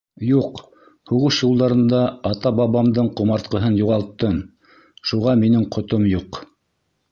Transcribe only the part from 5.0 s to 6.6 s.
шуға минең ҡотом юҡ.